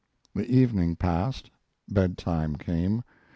[0.33, 1.51] The evening passed;
[1.87, 3.03] bedtime came.